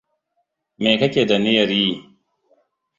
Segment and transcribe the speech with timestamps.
[0.81, 1.89] Me kake da niyar yi?